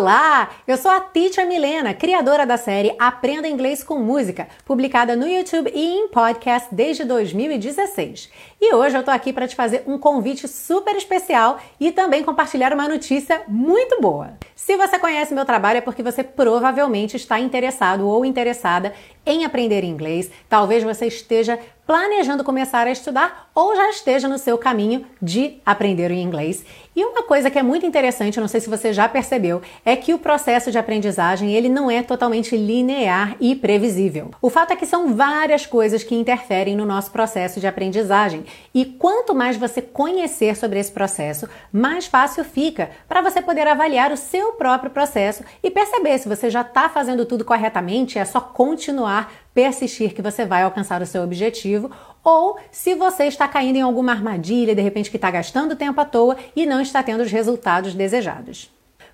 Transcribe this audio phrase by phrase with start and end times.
[0.00, 5.28] Olá, eu sou a Teacher Milena, criadora da série Aprenda Inglês com Música, publicada no
[5.28, 8.30] YouTube e em podcast desde 2016.
[8.58, 12.72] E hoje eu tô aqui para te fazer um convite super especial e também compartilhar
[12.72, 14.38] uma notícia muito boa.
[14.56, 18.94] Se você conhece meu trabalho é porque você provavelmente está interessado ou interessada
[19.24, 20.30] em aprender inglês.
[20.48, 21.58] Talvez você esteja
[21.90, 26.64] planejando começar a estudar ou já esteja no seu caminho de aprender o inglês.
[26.94, 30.14] E uma coisa que é muito interessante, não sei se você já percebeu, é que
[30.14, 34.30] o processo de aprendizagem ele não é totalmente linear e previsível.
[34.40, 38.44] O fato é que são várias coisas que interferem no nosso processo de aprendizagem.
[38.72, 44.12] E quanto mais você conhecer sobre esse processo, mais fácil fica para você poder avaliar
[44.12, 48.40] o seu próprio processo e perceber se você já está fazendo tudo corretamente, é só
[48.40, 49.09] continuar
[49.54, 51.90] persistir que você vai alcançar o seu objetivo,
[52.22, 56.04] ou se você está caindo em alguma armadilha, de repente que está gastando tempo à
[56.04, 58.70] toa e não está tendo os resultados desejados.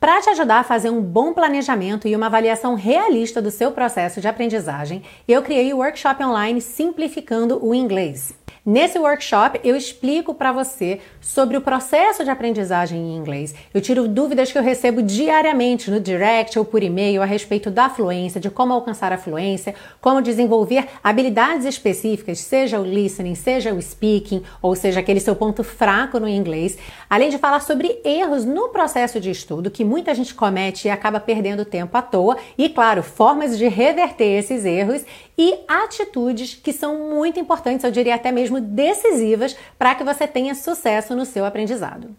[0.00, 4.20] Para te ajudar a fazer um bom planejamento e uma avaliação realista do seu processo
[4.20, 8.32] de aprendizagem, eu criei o workshop online Simplificando o Inglês.
[8.70, 13.54] Nesse workshop eu explico para você sobre o processo de aprendizagem em inglês.
[13.72, 17.88] Eu tiro dúvidas que eu recebo diariamente no direct ou por e-mail a respeito da
[17.88, 23.80] fluência, de como alcançar a fluência, como desenvolver habilidades específicas, seja o listening, seja o
[23.80, 26.76] speaking, ou seja aquele seu ponto fraco no inglês,
[27.08, 31.18] além de falar sobre erros no processo de estudo que muita gente comete e acaba
[31.18, 35.06] perdendo tempo à toa, e claro, formas de reverter esses erros
[35.38, 40.54] e atitudes que são muito importantes, eu diria até mesmo decisivas, para que você tenha
[40.54, 42.14] sucesso no seu aprendizado.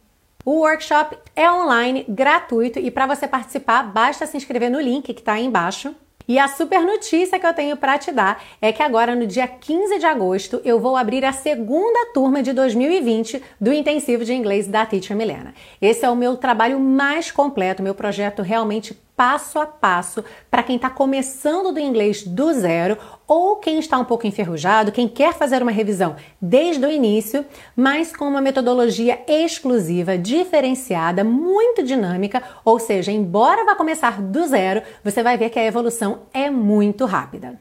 [0.46, 5.20] O workshop é online, gratuito e para você participar basta se inscrever no link que
[5.20, 5.94] está aí embaixo.
[6.28, 9.48] E a super notícia que eu tenho para te dar é que agora no dia
[9.48, 14.68] 15 de agosto eu vou abrir a segunda turma de 2020 do intensivo de inglês
[14.68, 15.56] da Teacher Milena.
[15.82, 20.78] Esse é o meu trabalho mais completo, meu projeto realmente passo a passo para quem
[20.78, 25.62] está começando do inglês do zero ou quem está um pouco enferrujado, quem quer fazer
[25.62, 33.12] uma revisão desde o início, mas com uma metodologia exclusiva, diferenciada, muito dinâmica, ou seja,
[33.12, 37.60] embora vá começar do zero, você vai ver que a evolução é muito rápida.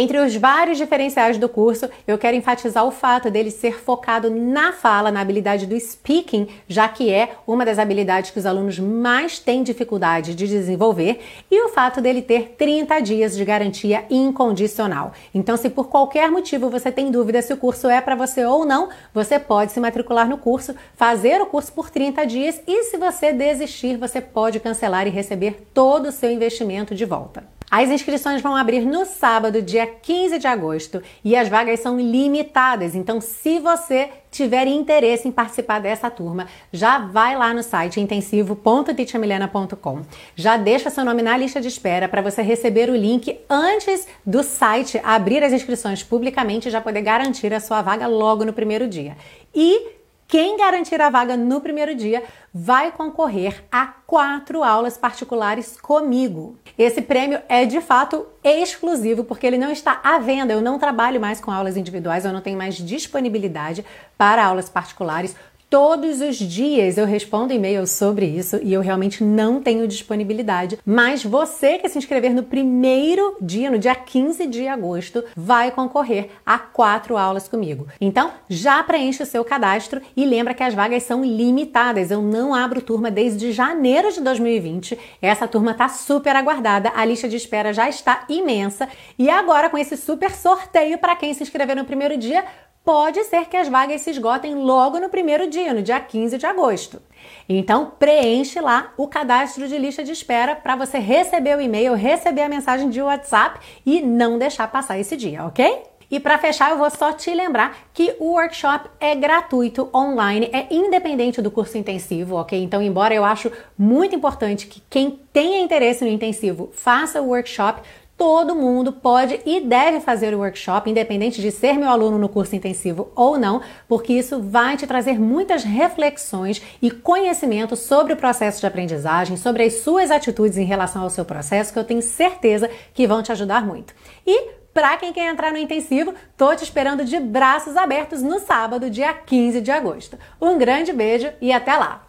[0.00, 4.72] Entre os vários diferenciais do curso, eu quero enfatizar o fato dele ser focado na
[4.72, 9.40] fala, na habilidade do speaking, já que é uma das habilidades que os alunos mais
[9.40, 11.18] têm dificuldade de desenvolver,
[11.50, 15.12] e o fato dele ter 30 dias de garantia incondicional.
[15.34, 18.64] Então, se por qualquer motivo você tem dúvida se o curso é para você ou
[18.64, 22.96] não, você pode se matricular no curso, fazer o curso por 30 dias e se
[22.96, 27.57] você desistir, você pode cancelar e receber todo o seu investimento de volta.
[27.70, 32.94] As inscrições vão abrir no sábado, dia 15 de agosto, e as vagas são limitadas.
[32.94, 40.00] Então, se você tiver interesse em participar dessa turma, já vai lá no site intensivo.titiamilena.com.
[40.34, 44.42] Já deixa seu nome na lista de espera para você receber o link antes do
[44.42, 48.88] site abrir as inscrições publicamente e já poder garantir a sua vaga logo no primeiro
[48.88, 49.14] dia.
[49.54, 49.97] E
[50.28, 52.22] quem garantir a vaga no primeiro dia
[52.52, 56.58] vai concorrer a quatro aulas particulares comigo.
[56.76, 60.52] Esse prêmio é de fato exclusivo porque ele não está à venda.
[60.52, 63.82] Eu não trabalho mais com aulas individuais, eu não tenho mais disponibilidade
[64.18, 65.34] para aulas particulares.
[65.70, 70.78] Todos os dias eu respondo e-mails sobre isso e eu realmente não tenho disponibilidade.
[70.82, 76.30] Mas você que se inscrever no primeiro dia, no dia 15 de agosto, vai concorrer
[76.46, 77.86] a quatro aulas comigo.
[78.00, 82.10] Então já preenche o seu cadastro e lembra que as vagas são limitadas.
[82.10, 84.98] Eu não abro turma desde janeiro de 2020.
[85.20, 89.76] Essa turma tá super aguardada, a lista de espera já está imensa e agora com
[89.76, 92.42] esse super sorteio para quem se inscrever no primeiro dia
[92.88, 96.46] pode ser que as vagas se esgotem logo no primeiro dia, no dia 15 de
[96.46, 97.02] agosto.
[97.46, 102.40] Então, preenche lá o cadastro de lista de espera para você receber o e-mail, receber
[102.40, 105.82] a mensagem de WhatsApp e não deixar passar esse dia, ok?
[106.10, 110.66] E para fechar, eu vou só te lembrar que o workshop é gratuito, online, é
[110.70, 112.58] independente do curso intensivo, ok?
[112.58, 117.82] Então, embora eu acho muito importante que quem tenha interesse no intensivo faça o workshop,
[118.18, 122.56] Todo mundo pode e deve fazer o workshop, independente de ser meu aluno no curso
[122.56, 128.58] intensivo ou não, porque isso vai te trazer muitas reflexões e conhecimento sobre o processo
[128.58, 132.68] de aprendizagem, sobre as suas atitudes em relação ao seu processo, que eu tenho certeza
[132.92, 133.94] que vão te ajudar muito.
[134.26, 138.90] E para quem quer entrar no intensivo, tô te esperando de braços abertos no sábado,
[138.90, 140.18] dia 15 de agosto.
[140.42, 142.07] Um grande beijo e até lá!